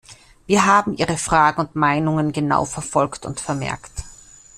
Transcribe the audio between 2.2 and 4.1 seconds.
genau verfolgt und vermerkt.